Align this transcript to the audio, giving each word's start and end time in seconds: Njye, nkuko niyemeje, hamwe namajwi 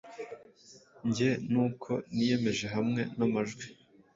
Njye, 1.07 1.29
nkuko 1.49 1.89
niyemeje, 2.13 2.65
hamwe 2.75 3.01
namajwi 3.17 3.65